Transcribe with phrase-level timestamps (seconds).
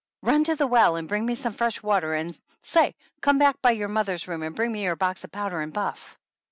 [0.23, 3.69] Run to the well and bring me some fresh water, and, say, come back by
[3.69, 6.17] your mother's room and bring me her box of powder and puff.